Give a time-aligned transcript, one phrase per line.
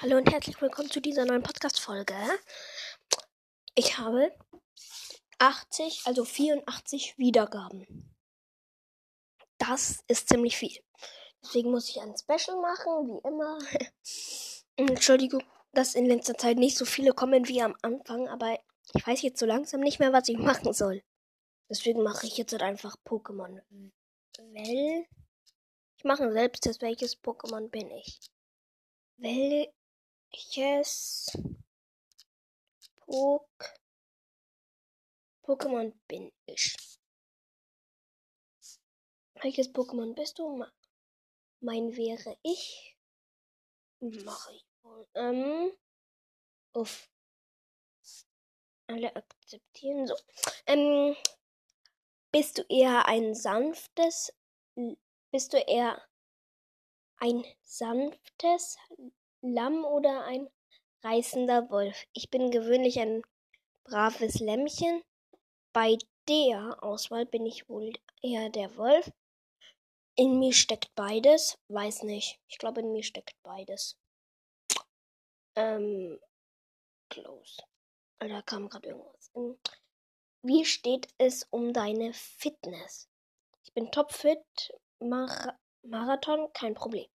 [0.00, 2.14] Hallo und herzlich willkommen zu dieser neuen Podcast-Folge.
[3.74, 4.32] Ich habe
[5.40, 8.16] 80, also 84 Wiedergaben.
[9.58, 10.78] Das ist ziemlich viel.
[11.42, 13.58] Deswegen muss ich ein Special machen, wie immer.
[14.76, 15.42] Entschuldigung,
[15.72, 18.56] dass in letzter Zeit nicht so viele kommen wie am Anfang, aber
[18.94, 21.02] ich weiß jetzt so langsam nicht mehr, was ich machen soll.
[21.68, 23.60] Deswegen mache ich jetzt halt einfach Pokémon.
[24.38, 25.06] Well.
[25.96, 28.20] Ich mache einen Selbsttest, welches Pokémon bin ich.
[29.16, 29.66] Wel
[30.32, 31.30] welches
[32.96, 33.48] Pok
[35.42, 36.76] Pokémon bin ich?
[39.40, 40.64] Welches Pokémon bist du?
[41.60, 42.96] Mein wäre ich.
[44.00, 45.08] Wohl.
[45.14, 45.72] Ähm,
[46.72, 47.10] auf
[48.86, 50.06] alle akzeptieren.
[50.06, 50.16] So.
[50.66, 51.16] Ähm,
[52.30, 54.34] bist du eher ein sanftes?
[55.30, 56.06] Bist du eher
[57.16, 58.76] ein sanftes
[59.40, 60.48] Lamm oder ein
[61.04, 62.06] reißender Wolf.
[62.12, 63.22] Ich bin gewöhnlich ein
[63.84, 65.02] braves Lämmchen.
[65.72, 65.96] Bei
[66.28, 69.10] der Auswahl bin ich wohl eher der Wolf.
[70.16, 71.58] In mir steckt beides.
[71.68, 72.40] Weiß nicht.
[72.48, 73.96] Ich glaube, in mir steckt beides.
[75.54, 76.18] Ähm,
[77.08, 77.62] close.
[78.18, 79.30] Da kam gerade irgendwas.
[79.36, 79.56] Ähm,
[80.42, 83.08] wie steht es um deine Fitness?
[83.64, 84.72] Ich bin topfit.
[85.00, 87.08] Mar Marathon, kein Problem.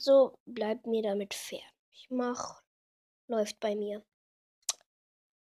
[0.00, 1.60] So bleibt mir damit fair.
[1.92, 2.62] Ich mach,
[3.26, 4.02] läuft bei mir.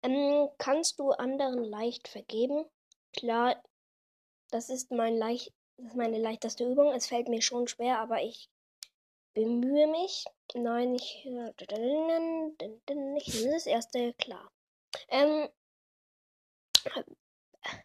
[0.02, 2.64] Ähm, kannst du anderen leicht vergeben?
[3.12, 3.62] Klar,
[4.50, 6.90] das ist mein leicht, das ist meine leichteste Übung.
[6.92, 8.48] Es fällt mir schon schwer, aber ich
[9.34, 10.24] bemühe mich.
[10.54, 11.52] Nein, ich, ich nehme
[13.52, 14.50] das erste klar.
[15.08, 15.50] Ähm,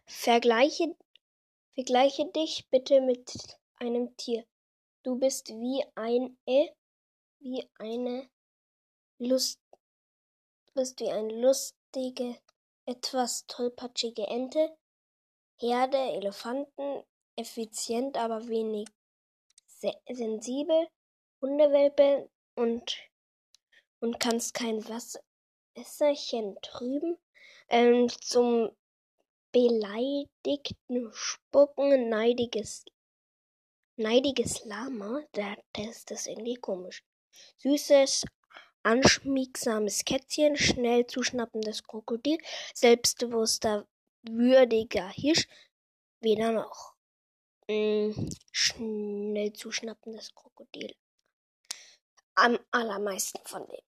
[0.06, 0.96] vergleiche,
[1.74, 4.46] vergleiche dich bitte mit einem Tier.
[5.04, 6.70] Du bist wie ein E,
[7.40, 8.30] wie eine
[9.18, 9.58] Lust,
[10.74, 12.38] bist wie eine lustige,
[12.86, 14.76] etwas tollpatschige Ente,
[15.58, 17.02] Herde, Elefanten,
[17.34, 18.86] effizient, aber wenig
[20.08, 20.86] sensibel,
[21.40, 22.96] Hundewelpe und,
[23.98, 27.18] und kannst kein Wasserchen trüben,
[27.70, 28.70] ähm, zum
[29.50, 32.84] beleidigten Spucken, neidiges
[33.96, 37.04] Neidiges Lama, der Test ist irgendwie komisch.
[37.58, 38.24] Süßes,
[38.82, 42.38] anschmiegsames Kätzchen, schnell zuschnappendes Krokodil,
[42.72, 43.86] selbstbewusster,
[44.22, 45.46] würdiger Hirsch,
[46.20, 46.94] weder noch.
[47.68, 50.96] Hm, schnell zuschnappendes Krokodil.
[52.34, 53.86] Am allermeisten von denen.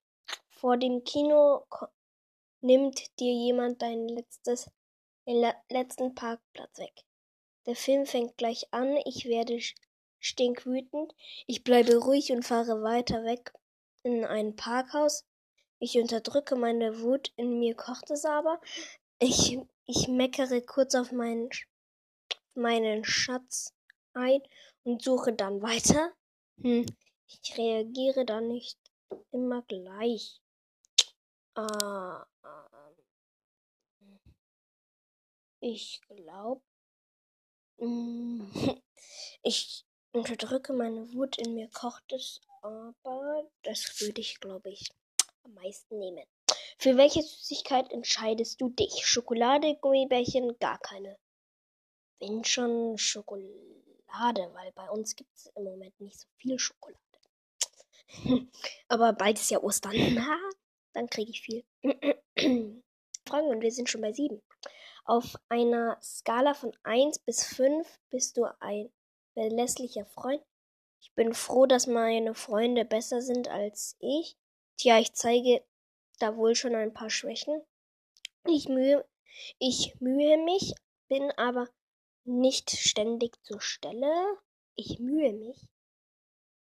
[0.51, 1.67] Vor dem Kino
[2.61, 4.71] nimmt dir jemand dein letztes,
[5.27, 7.05] den letzten Parkplatz weg.
[7.65, 9.59] Der Film fängt gleich an, ich werde
[10.25, 11.15] stinkwütend.
[11.47, 13.53] Ich bleibe ruhig und fahre weiter weg
[14.03, 15.27] in ein Parkhaus.
[15.79, 18.61] Ich unterdrücke meine Wut, in mir kocht es aber.
[19.19, 21.51] Ich, ich meckere kurz auf meinen,
[22.55, 23.75] meinen Schatz
[24.15, 24.41] ein
[24.85, 26.13] und suche dann weiter.
[26.63, 26.87] Hm,
[27.27, 28.79] ich reagiere dann nicht
[29.31, 30.41] immer gleich.
[31.55, 32.27] Ah,
[35.61, 36.63] ich glaube,
[37.79, 38.51] hm,
[39.43, 44.89] ich unterdrücke meine Wut, in mir kocht es, aber das würde ich, glaube ich,
[45.43, 46.25] am meisten nehmen.
[46.79, 49.07] Für welche Süßigkeit entscheidest du dich?
[49.07, 51.19] Schokolade, Gummibärchen, gar keine.
[52.21, 57.01] Wenn schon Schokolade, weil bei uns gibt es im Moment nicht so viel Schokolade.
[58.89, 59.95] aber bald ist ja Ostern.
[60.15, 60.39] Na,
[60.93, 61.65] dann kriege ich viel.
[63.27, 64.43] Fragen und wir sind schon bei sieben.
[65.05, 68.91] Auf einer Skala von 1 bis 5 bist du ein
[69.35, 70.43] verlässlicher Freund.
[71.01, 74.39] Ich bin froh, dass meine Freunde besser sind als ich.
[74.79, 75.63] Tja, ich zeige
[76.19, 77.63] da wohl schon ein paar Schwächen.
[78.47, 79.07] Ich mühe,
[79.59, 80.75] ich mühe mich,
[81.09, 81.69] bin aber
[82.25, 84.39] nicht ständig zur Stelle.
[84.77, 85.69] Ich mühe mich.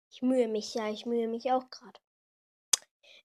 [0.10, 2.00] Ich mühe mich, ja, ich mühe mich auch gerade.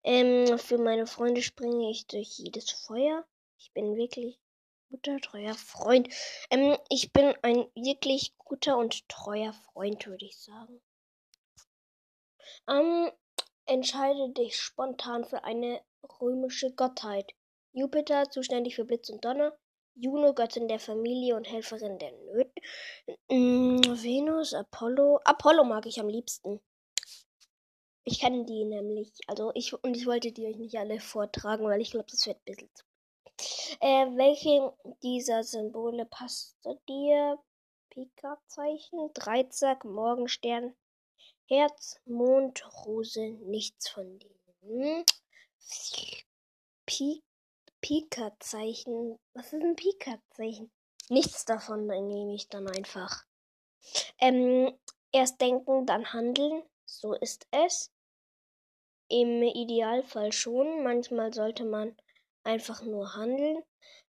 [0.02, 3.26] Ähm, für meine Freunde springe ich durch jedes Feuer.
[3.58, 4.38] Ich bin wirklich
[4.90, 6.08] guter, treuer Freund.
[6.50, 10.80] Ähm, ich bin ein wirklich guter und treuer Freund, würde ich sagen.
[12.68, 13.10] Ähm,
[13.66, 15.80] entscheide dich spontan für eine
[16.20, 17.32] römische Gottheit.
[17.72, 19.56] Jupiter, zuständig für Blitz und Donner.
[19.98, 22.62] Juno, Göttin der Familie und Helferin der Nöten.
[23.30, 25.20] Mm, Venus, Apollo.
[25.24, 26.60] Apollo mag ich am liebsten.
[28.04, 29.10] Ich kenne die nämlich.
[29.26, 32.36] Also ich und ich wollte die euch nicht alle vortragen, weil ich glaube, das wird
[32.38, 32.85] ein bisschen zu
[33.80, 34.72] äh, welche
[35.02, 37.38] dieser Symbole passte dir?
[37.90, 40.74] Pika-Zeichen, Dreizack, Morgenstern,
[41.46, 45.04] Herz, Mond, Rose, nichts von denen.
[47.80, 49.18] Pika-Zeichen.
[49.32, 50.72] Was ist ein Pika-Zeichen?
[51.08, 53.24] Nichts davon nehme ich dann einfach.
[54.18, 54.76] Ähm,
[55.12, 56.64] erst denken, dann handeln.
[56.84, 57.92] So ist es.
[59.08, 60.82] Im Idealfall schon.
[60.82, 61.96] Manchmal sollte man
[62.46, 63.62] einfach nur handeln.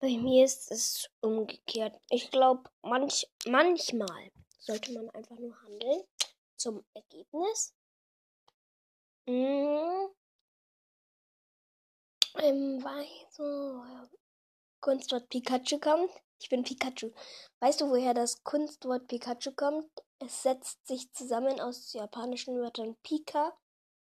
[0.00, 1.96] Bei mir ist es umgekehrt.
[2.10, 6.02] Ich glaube, manch, manchmal sollte man einfach nur handeln
[6.56, 7.74] zum Ergebnis.
[9.28, 10.08] Hm.
[12.38, 13.84] Ähm, weiß so,
[14.80, 16.10] Kunstwort Pikachu kommt.
[16.40, 17.12] Ich bin Pikachu.
[17.60, 19.90] Weißt du, woher das Kunstwort Pikachu kommt?
[20.18, 23.56] Es setzt sich zusammen aus japanischen Wörtern Pika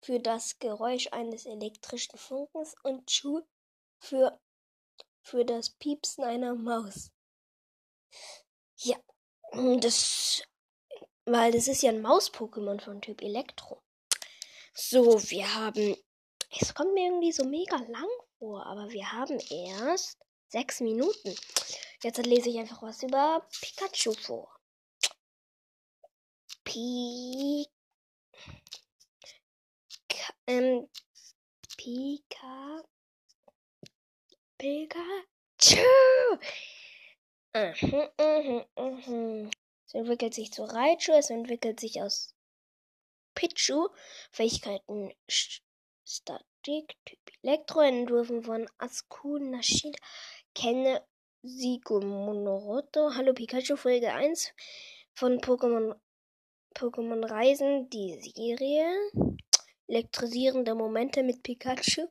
[0.01, 3.42] für das Geräusch eines elektrischen Funkens und Chu
[4.00, 4.39] für,
[5.21, 7.12] für das Piepsen einer Maus.
[8.77, 8.97] Ja,
[9.80, 10.44] das,
[11.25, 13.81] weil das ist ja ein Maus-Pokémon von Typ Elektro.
[14.74, 15.95] So, wir haben,
[16.59, 20.18] es kommt mir irgendwie so mega lang vor, aber wir haben erst
[20.50, 21.36] sechs Minuten.
[22.03, 24.56] Jetzt lese ich einfach was über Pikachu vor.
[26.63, 27.68] Pi
[30.48, 30.88] ähm,
[31.77, 32.83] Pika
[34.57, 35.84] Pikachu.
[37.54, 39.50] Mhm, mhm, mhm.
[39.86, 42.34] Es entwickelt sich zu Raichu, es entwickelt sich aus
[43.34, 43.90] Pichu,
[44.31, 50.00] Fähigkeiten Statik, Typ Elektro, Entwürfen von Asuna Nashida,
[50.54, 51.06] Kenne
[51.44, 53.13] Sigo Monoroto.
[53.13, 54.54] Hallo Pikachu, Folge 1
[55.13, 56.00] von Pokémon
[56.74, 58.88] Pokémon Reisen, die Serie.
[59.88, 62.08] Elektrisierende Momente mit Pikachu.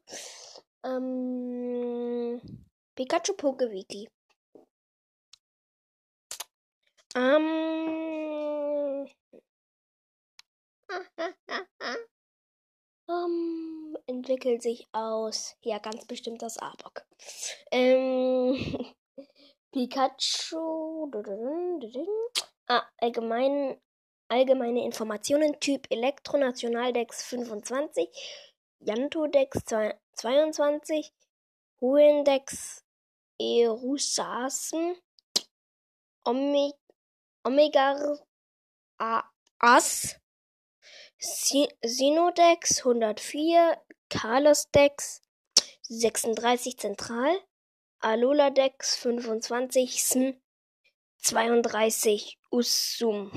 [0.84, 2.40] Ähm,
[2.94, 4.08] Pikachu Pokewiki.
[7.16, 9.08] Ähm,
[13.08, 17.06] ähm, entwickelt sich aus, ja, ganz bestimmt aus Arbok.
[17.70, 18.54] Ähm,
[19.72, 21.10] Pikachu.
[22.66, 23.80] Ah, allgemein,
[24.28, 25.58] allgemeine Informationen.
[25.60, 28.53] Typ Elektro Nationaldex 25.
[28.86, 29.64] Janto-Dex
[30.20, 31.10] 22.
[31.80, 32.82] Huendex
[33.40, 34.96] Erusasen.
[37.44, 38.16] Omega
[39.60, 40.16] As.
[41.20, 43.76] Sinodex 104,
[44.10, 45.22] Carlos-Dex
[45.88, 47.38] 36 Zentral,
[48.02, 50.34] Alola-Dex 25, Sn
[51.22, 53.30] 32 Usum.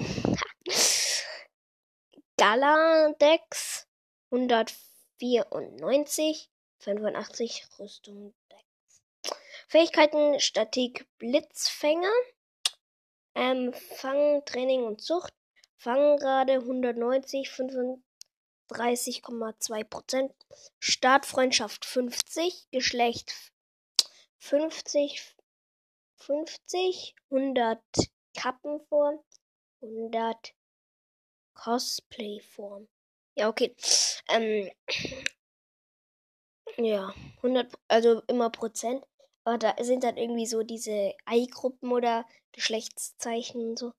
[2.38, 3.88] Gala-Dex
[5.22, 6.50] 194,
[6.80, 8.64] 85 Rüstung Dex.
[9.68, 12.14] Fähigkeiten Statik Blitzfänger,
[13.36, 15.34] ähm, Fang, Training und Zucht
[15.80, 20.34] Fangrate 190, 35,2 Prozent.
[20.80, 22.68] Startfreundschaft 50.
[22.72, 23.32] Geschlecht
[24.40, 25.36] 50,
[26.16, 27.80] 50, 100
[28.36, 29.20] Kappenform,
[29.82, 30.56] 100
[31.54, 32.88] Cosplayform.
[33.38, 33.76] Ja, okay.
[34.30, 34.72] Ähm,
[36.78, 37.14] ja,
[37.44, 39.06] 100, also immer Prozent.
[39.44, 43.92] Aber da sind dann irgendwie so diese Ei-Gruppen oder Geschlechtszeichen und so.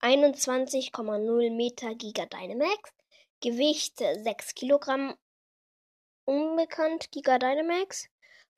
[0.00, 2.92] 21,0 Meter Giga Dynamax.
[3.40, 5.16] Gewicht 6 Kilogramm.
[6.24, 8.08] Unbekannt Giga Dynamax.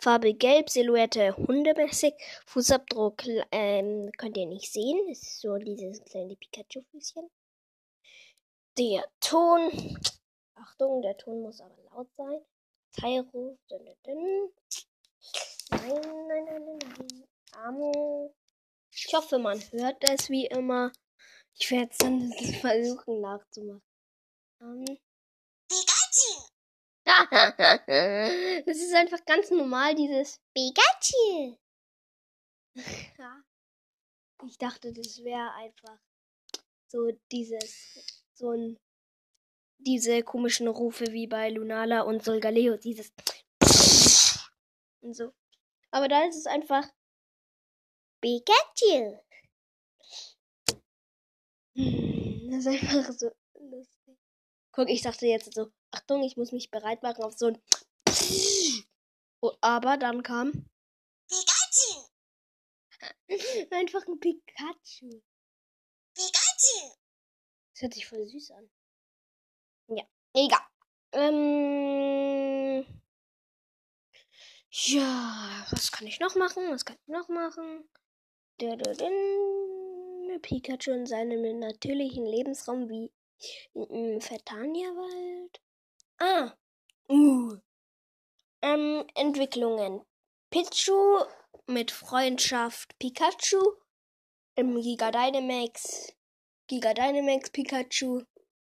[0.00, 2.14] Farbe gelb, Silhouette hundemäßig.
[2.46, 5.08] Fußabdruck ähm, könnt ihr nicht sehen.
[5.08, 7.28] Ist so dieses kleine Pikachu-Füßchen.
[8.78, 9.72] Der Ton.
[10.68, 12.44] Achtung, der Ton muss aber laut sein.
[13.02, 13.22] Nein,
[15.70, 17.24] nein, nein, nein, nein.
[17.66, 18.30] Um,
[18.92, 20.92] ich hoffe, man hört es wie immer.
[21.54, 23.82] Ich werde es dann versuchen nachzumachen.
[24.60, 24.84] Um.
[25.68, 26.48] Pikachu!
[28.66, 31.56] das ist einfach ganz normal, dieses Pikachu.
[34.46, 35.98] ich dachte, das wäre einfach
[36.86, 38.78] so dieses, so ein,
[39.78, 43.12] diese komischen Rufe wie bei Lunala und Solgaleo, dieses
[45.00, 45.32] und so.
[45.90, 46.86] Aber da ist es einfach
[48.20, 49.18] Pikachu.
[51.74, 54.18] Das ist einfach so lustig.
[54.72, 57.62] Guck, ich dachte jetzt so, Achtung, ich muss mich bereit machen auf so ein
[59.40, 60.50] Oh, aber dann kam
[61.28, 62.08] Pikachu.
[63.70, 65.22] einfach ein Pikachu.
[66.14, 66.96] Pikachu.
[67.72, 68.68] Das hört sich voll süß an.
[69.88, 70.04] Ja,
[70.34, 70.60] egal.
[71.12, 72.84] Ähm,
[74.70, 76.70] ja, was kann ich noch machen?
[76.70, 77.88] Was kann ich noch machen?
[80.42, 83.10] Pikachu in seinem natürlichen Lebensraum wie
[83.74, 85.60] im Vertania-Wald.
[86.18, 86.52] Ah,
[87.08, 87.56] uh.
[88.62, 90.04] Ähm, Entwicklungen.
[90.50, 91.24] Pichu
[91.66, 93.60] mit Freundschaft Pikachu
[94.56, 96.12] im Giga Dynamax.
[96.66, 98.22] Giga Dynamax Pikachu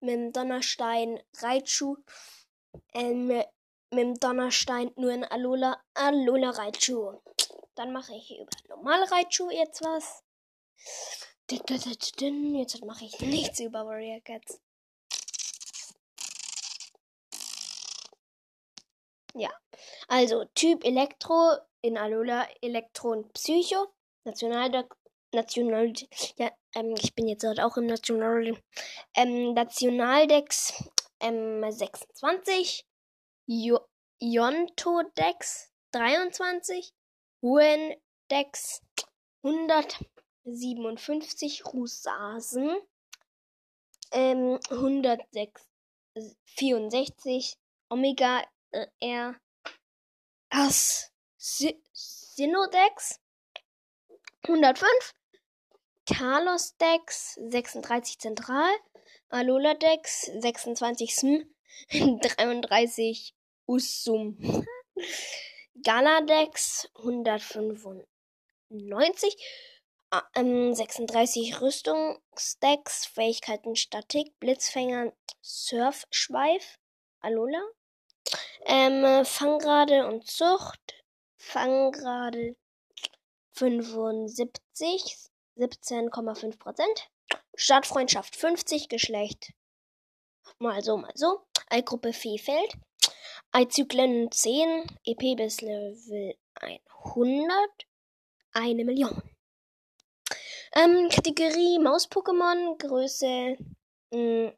[0.04, 1.96] mit dem Donnerstein Raichu.
[2.92, 3.46] Ähm, mit
[3.92, 7.20] dem Donnerstein nur in Alola, Alola Raichu.
[7.74, 10.22] Dann mache ich über normal Raichu jetzt was.
[11.50, 14.60] Jetzt mache ich nichts über Warrior Cats.
[19.34, 19.50] Ja,
[20.08, 23.88] also Typ Elektro in Alola Elektron Psycho.
[24.24, 24.70] National,
[25.34, 25.92] National,
[26.36, 28.60] ja, ähm, ich bin jetzt auch im National,
[29.14, 30.82] ähm, Nationaldex
[31.20, 32.84] ähm, 26,
[33.46, 33.78] jo
[34.20, 36.92] Yonto-Dex 23,
[37.42, 38.80] Huen-Dex
[39.42, 42.76] 157, Rusasen
[44.12, 47.56] ähm, 164,
[47.90, 49.34] Omega äh, R.
[50.50, 53.20] As Synodex
[54.46, 55.14] 105,
[56.06, 58.74] Talos Dex 36 Zentral,
[59.30, 61.44] Alola Dex 26 Sm,
[61.90, 63.34] 33
[63.66, 64.36] Usum,
[65.82, 68.06] Galadex 195,
[70.12, 76.78] 36 Rüstungsdecks, Fähigkeiten Statik, Blitzfänger, Surfschweif,
[77.20, 77.62] Alola,
[78.66, 81.02] ähm, Fangrade und Zucht,
[81.38, 82.56] Fangrade
[83.52, 87.08] 75, 17,5 Prozent.
[87.56, 89.52] Startfreundschaft 50, Geschlecht
[90.58, 91.40] mal so, mal so.
[91.68, 92.74] Eingruppe Viehfeld.
[93.52, 96.34] Eizyklen 10, EP bis Level
[97.04, 97.50] 100,
[98.52, 99.22] eine Million.
[100.74, 103.56] Ähm, Kategorie Maus-Pokémon, Größe,
[104.10, 104.52] mh,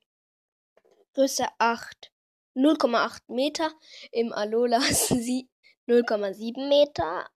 [1.15, 2.11] Größe 8,
[2.55, 3.71] 0,8 Meter.
[4.13, 7.29] Im Alola 0,7 Meter.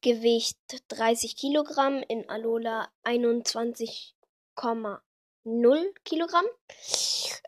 [0.00, 2.02] Gewicht 30 Kilogramm.
[2.08, 6.46] In Alola 21,0 Kilogramm.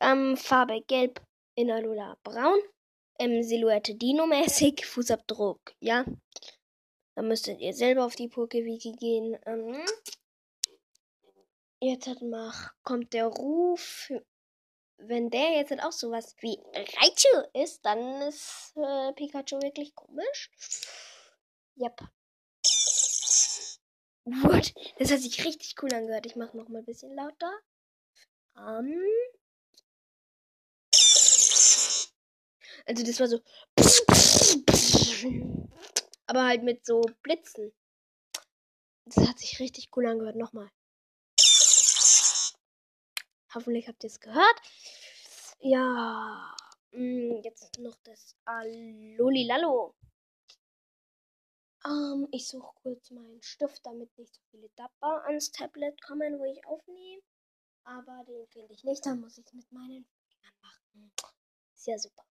[0.00, 1.20] Ähm, Farbe gelb.
[1.54, 2.60] In Alola braun.
[3.18, 4.86] Ähm, Silhouette Dino-mäßig.
[4.86, 6.04] Fußabdruck, ja.
[7.14, 9.38] Da müsstet ihr selber auf die Pokewiki gehen.
[9.44, 9.84] Ähm,
[11.80, 14.10] jetzt hat mach, kommt der Ruf.
[14.96, 20.50] Wenn der jetzt halt auch sowas wie Raichu ist, dann ist äh, Pikachu wirklich komisch.
[21.76, 22.00] Yep.
[24.24, 24.72] What?
[24.98, 26.26] Das hat sich richtig cool angehört.
[26.26, 27.52] Ich mach noch mal ein bisschen lauter.
[28.54, 28.92] Um.
[32.86, 33.40] Also das war so.
[36.26, 37.72] Aber halt mit so Blitzen.
[39.04, 40.36] Das hat sich richtig cool angehört.
[40.36, 40.70] Nochmal.
[43.54, 44.60] Hoffentlich habt ihr es gehört.
[45.60, 46.54] Ja.
[46.92, 49.94] Jetzt noch das Alolilalo.
[51.84, 56.44] Ähm, ich suche kurz meinen Stift, damit nicht so viele Dabber ans Tablet kommen, wo
[56.44, 57.22] ich aufnehme.
[57.84, 61.12] Aber den finde ich nicht, da muss ich es mit meinen Fingern machen.
[61.74, 62.24] Ist ja super.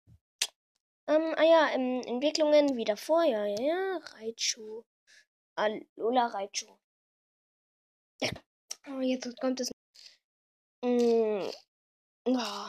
[1.07, 3.97] Ähm, ah ja, ähm, Entwicklungen wieder vor, ja, ja, ja.
[3.97, 4.83] Raichu.
[5.55, 6.67] Alola Raichu.
[8.87, 9.71] Oh, jetzt kommt es.
[10.83, 11.49] Mm,
[12.25, 12.67] oh.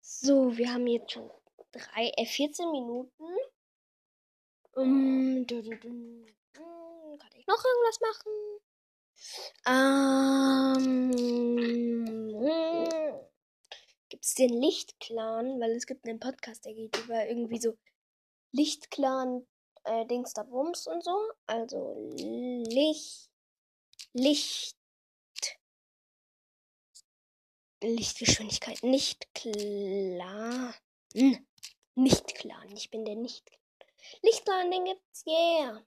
[0.00, 1.30] So, wir haben jetzt schon
[1.72, 3.24] drei, äh, 14 Minuten.
[4.82, 5.70] Du, du.
[6.52, 8.32] Kann ich noch irgendwas machen?
[9.66, 11.10] Ähm,
[14.08, 15.60] gibt es den Lichtclan?
[15.60, 17.76] Weil es gibt einen Podcast, der geht über irgendwie so
[18.52, 19.46] Lichtclan,
[19.84, 21.30] äh, Dings da Bums und so.
[21.46, 23.28] Also Licht,
[24.14, 24.78] Licht,
[27.82, 30.74] Lichtgeschwindigkeit, nicht klar.
[31.12, 31.46] Hm.
[31.96, 33.59] Nicht klar, ich bin der nicht
[34.22, 35.82] Lichtclan, den gibt's, yeah.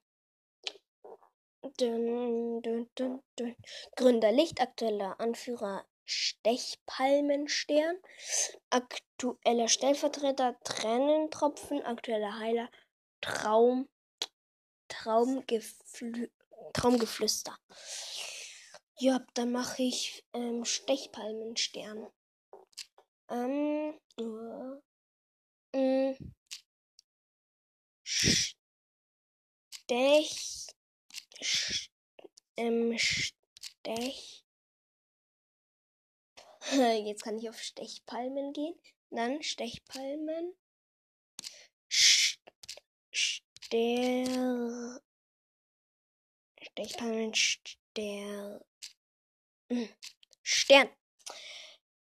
[1.78, 3.56] Dun, dun, dun, dun.
[3.96, 7.98] Gründer Licht, aktueller Anführer Stechpalmenstern,
[8.70, 12.70] aktueller Stellvertreter Tränentropfen, aktueller Heiler
[13.22, 13.88] Traum,
[14.90, 16.30] Traumgeflü
[16.74, 17.58] Traumgeflüster.
[19.00, 22.12] Ja, dann mache ich ähm, Stechpalmenstern.
[23.30, 24.82] Ähm, uh,
[25.74, 26.16] mm,
[29.70, 30.68] Stech.
[32.56, 34.44] Ähm, Stech.
[36.72, 38.80] Jetzt kann ich auf Stechpalmen gehen.
[39.10, 40.56] Dann Stechpalmen.
[41.90, 43.42] Ster.
[46.62, 48.64] Stechpalmen, Ster.
[50.44, 50.90] Stern.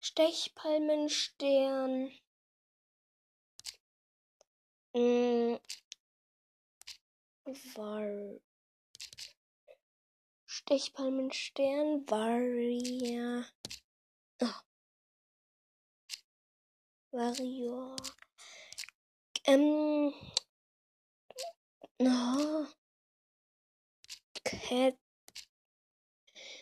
[0.01, 2.13] Stechpalmenstern.
[4.95, 5.57] Mm,
[7.47, 8.41] war
[10.47, 13.45] Stechpalmenstern, Varia.
[14.41, 14.61] Oh.
[17.11, 17.97] Vario.
[19.45, 20.15] Ähm.
[21.99, 22.67] Oh.
[24.45, 24.97] Cat.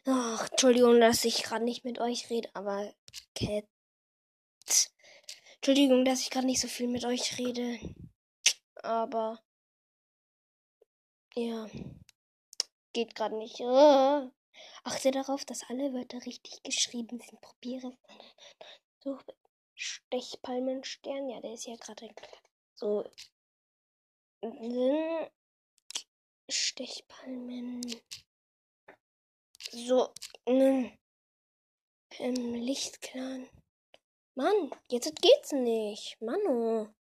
[0.05, 2.93] Ach, Entschuldigung, dass ich gerade nicht mit euch rede, aber
[3.37, 3.67] Cat.
[5.57, 7.79] Entschuldigung, dass ich gerade nicht so viel mit euch rede.
[8.83, 9.39] Aber.
[11.35, 11.69] Ja.
[12.93, 13.61] Geht gerade nicht.
[13.61, 14.31] Oh.
[14.85, 17.41] Achte darauf, dass alle Wörter richtig geschrieben sind.
[17.41, 17.97] Probiere
[19.01, 19.19] So,
[19.75, 21.31] Stechpalmenstern.
[21.31, 22.09] Ja, der ist ja gerade
[22.75, 23.09] so.
[26.51, 27.81] Stechpalmen.
[29.71, 30.13] So.
[30.45, 30.93] Im
[32.19, 33.49] Lichtclan.
[34.35, 36.21] Mann, jetzt geht's nicht.
[36.21, 36.93] Mano.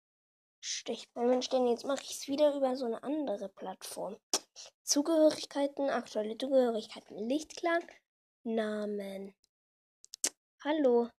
[0.64, 1.66] Stechpalmen stehen.
[1.66, 4.16] Jetzt mache ich es wieder über so eine andere Plattform.
[4.84, 7.82] Zugehörigkeiten, aktuelle Zugehörigkeiten, Lichtclan,
[8.44, 9.34] Namen.
[10.62, 11.10] Hallo.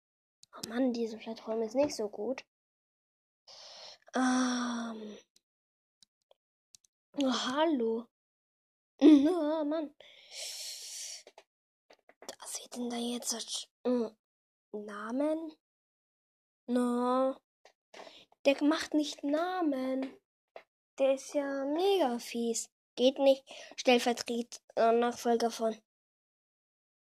[0.56, 2.46] Oh Mann, diese Plattform ist nicht so gut.
[4.16, 5.18] Ähm.
[7.18, 8.06] Oh, hallo.
[9.02, 9.94] Oh Mann.
[12.40, 13.68] Was sieht denn da jetzt?
[14.72, 15.52] Namen?
[16.68, 17.43] No.
[18.46, 20.14] Der macht nicht Namen.
[21.00, 22.70] Der ist ja mega fies.
[22.96, 23.44] Geht nicht.
[23.78, 25.75] Stellvertreter äh, Nachfolger von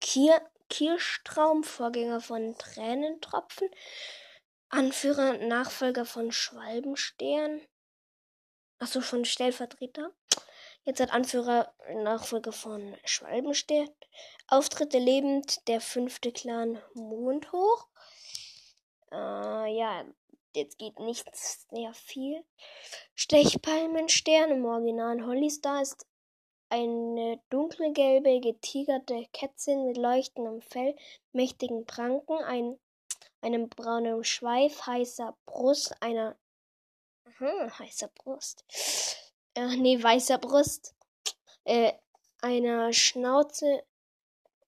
[0.01, 3.69] Kier, Kirschtraum, Vorgänger von Tränentropfen,
[4.69, 7.61] Anführer, Nachfolger von Schwalbenstern.
[8.79, 10.13] Achso, von Stellvertreter.
[10.85, 13.91] Jetzt hat Anführer, Nachfolger von Schwalbenstern.
[14.49, 17.89] Auftritte lebend, der fünfte Clan Mondhoch.
[19.13, 20.05] Äh, ja,
[20.57, 22.45] jetzt geht nichts sehr viel.
[23.15, 26.07] Stechpalmenstern im Original Hollystar ist
[26.69, 30.97] eine dunkelgelbe, getigerte Kätzchen mit leuchtendem Fell,
[31.33, 32.79] mächtigen Pranken, ein,
[33.41, 36.37] einem braunen Schweif, heißer Brust, einer
[37.25, 38.65] aha, heißer Brust.
[39.55, 40.95] Äh, nee, weißer Brust.
[41.65, 41.93] Äh,
[42.41, 43.85] einer Schnauze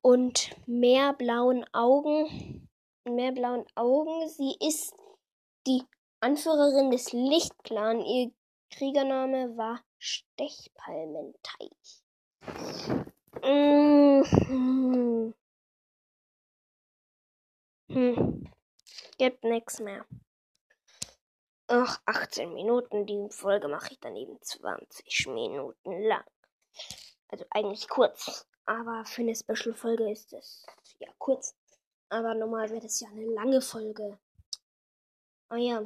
[0.01, 2.69] und mehr blauen Augen.
[3.05, 4.29] Mehr blauen Augen.
[4.29, 4.95] Sie ist
[5.69, 5.85] die
[6.21, 8.01] Anführerin des Lichtclan.
[8.01, 8.33] Ihr
[8.71, 12.03] Kriegername war Stechpalmenteich.
[13.45, 15.35] Mhm.
[17.89, 18.51] Hm.
[19.19, 20.07] Gibt nichts mehr.
[21.67, 23.05] Ach, 18 Minuten.
[23.07, 26.25] Die Folge mache ich dann eben 20 Minuten lang.
[27.29, 28.47] Also eigentlich kurz.
[28.65, 30.67] Aber für eine Special-Folge ist es
[30.99, 31.55] ja kurz.
[32.09, 34.19] Aber normal wäre das ja eine lange Folge.
[35.51, 35.83] Ah ja.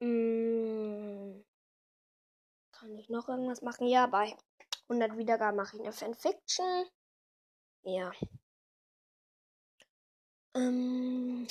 [0.00, 1.44] Hm.
[2.72, 3.86] Kann ich noch irgendwas machen?
[3.86, 4.34] Ja, bei
[4.88, 6.86] 100 Wiedergaben mache ich eine Fanfiction.
[7.82, 8.10] Ja.
[10.54, 11.46] Ähm.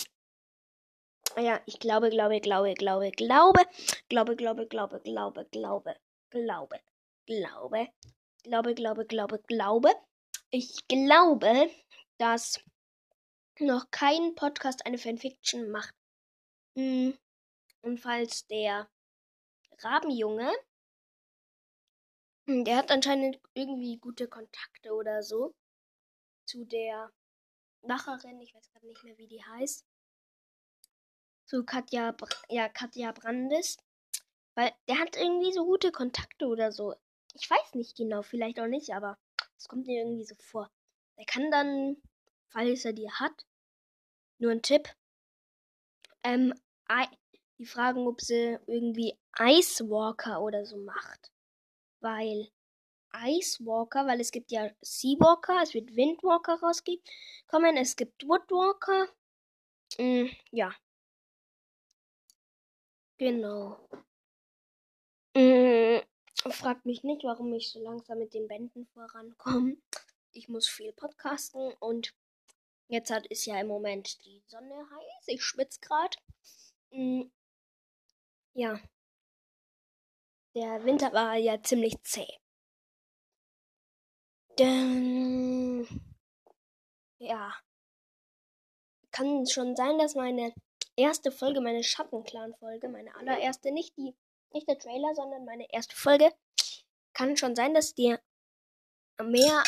[1.38, 3.66] Ja, ich glaube, glaube, glaube, glaube, glaube,
[4.10, 5.96] glaube, glaube, glaube, glaube, glaube,
[6.30, 6.80] glaube,
[7.26, 7.88] glaube,
[8.44, 9.90] glaube, glaube, glaube, glaube.
[10.52, 11.70] Ich glaube,
[12.18, 12.60] dass
[13.60, 15.94] noch kein Podcast eine Fanfiction macht.
[16.80, 17.18] Hm.
[17.82, 18.90] Und falls der
[19.80, 20.50] Rabenjunge,
[22.48, 25.54] hm, der hat anscheinend irgendwie gute Kontakte oder so
[26.46, 27.12] zu der
[27.82, 29.86] Macherin, ich weiß gerade nicht mehr, wie die heißt.
[31.48, 32.16] Zu Katja,
[32.48, 33.78] ja, Katja Brandes.
[34.56, 36.96] Weil der hat irgendwie so gute Kontakte oder so.
[37.34, 39.18] Ich weiß nicht genau, vielleicht auch nicht, aber
[39.58, 40.72] es kommt mir irgendwie so vor.
[41.18, 41.98] Der kann dann,
[42.48, 43.46] falls er die hat,
[44.38, 44.88] nur ein Tipp,
[46.24, 46.54] ähm,
[47.60, 51.32] die fragen, ob sie irgendwie Ice Walker oder so macht.
[52.00, 52.50] Weil
[53.14, 59.08] Ice Walker, weil es gibt ja Seawalker, es wird Windwalker rauskommen, es gibt Woodwalker.
[59.98, 60.74] Mm, ja.
[63.18, 63.78] Genau.
[65.36, 66.00] Mm,
[66.50, 69.78] fragt mich nicht, warum ich so langsam mit den Bänden vorankomme.
[70.32, 72.14] Ich muss viel podcasten und
[72.88, 75.24] jetzt hat, ist ja im Moment die Sonne heiß.
[75.28, 76.18] Ich schwitze gerade.
[76.92, 77.24] Mm,
[78.54, 78.80] ja.
[80.56, 82.28] der Winter war ja ziemlich zäh.
[84.58, 85.88] Denn,
[87.20, 87.54] ja,
[89.12, 90.54] kann schon sein, dass meine
[90.96, 94.14] erste Folge, meine Schattenclan-Folge, meine allererste, nicht die,
[94.54, 96.30] nicht der Trailer, sondern meine erste Folge,
[97.14, 98.16] kann schon sein, dass die
[99.22, 99.64] mehr,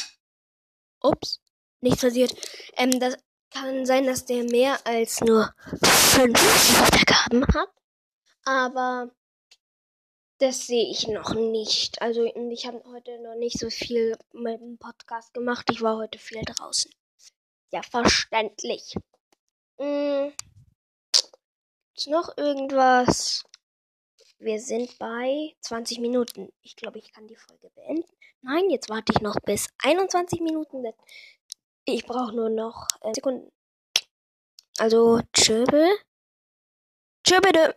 [1.02, 1.42] ups,
[1.82, 2.34] nichts passiert,
[2.78, 3.18] ähm, das
[3.52, 7.70] kann sein, dass der mehr als nur fünf Wiedergaben hat,
[8.44, 9.12] aber
[10.40, 12.02] das sehe ich noch nicht.
[12.02, 15.68] Also ich habe heute noch nicht so viel mit dem Podcast gemacht.
[15.70, 16.92] Ich war heute viel draußen.
[17.72, 18.96] Ja, verständlich.
[19.78, 20.34] Hm.
[21.96, 23.44] Ist noch irgendwas?
[24.40, 26.52] Wir sind bei 20 Minuten.
[26.64, 28.10] Ich glaube, ich kann die Folge beenden.
[28.42, 30.84] Nein, jetzt warte ich noch bis 21 Minuten.
[31.86, 33.52] Ich brauche nur noch äh, Sekunden.
[34.78, 35.22] Also.
[37.24, 37.70] Tschö bitte.